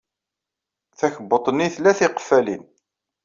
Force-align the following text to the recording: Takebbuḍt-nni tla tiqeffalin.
Takebbuḍt-nni 0.99 1.67
tla 1.75 1.91
tiqeffalin. 1.99 2.63